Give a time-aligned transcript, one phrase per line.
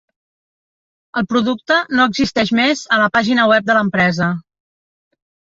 [1.21, 4.33] El producte no existeix més a la pàgina web de l'empresa.